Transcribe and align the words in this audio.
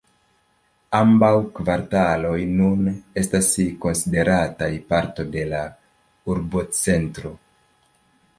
Ambaŭ 0.99 1.29
kvartaloj 1.59 2.39
nun 2.61 2.81
estas 3.23 3.51
konsiderataj 3.85 4.71
partoj 4.95 5.27
de 5.37 5.45
la 5.53 5.61
urbocentro. 6.35 7.37